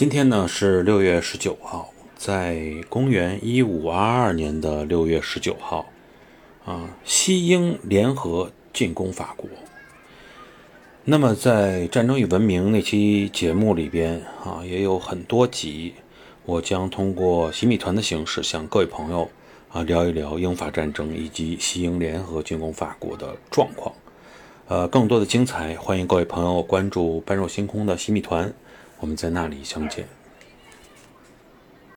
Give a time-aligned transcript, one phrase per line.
[0.00, 2.58] 今天呢是六月十九号，在
[2.88, 5.90] 公元一五二二年的六月十九号，
[6.64, 9.46] 啊，西英联合进攻法国。
[11.04, 15.92] 那么在《战争与文明》那期节目里边啊，也有很多集，
[16.46, 19.28] 我将通过洗米团的形式向各位朋友
[19.70, 23.94] 啊聊一聊英法战争以及西英联合进攻法国的状况。
[24.66, 28.50] 呃，更多的精彩，欢迎各位朋友关注“般若星空”的洗米团。
[29.00, 30.19] 我们在那里相见。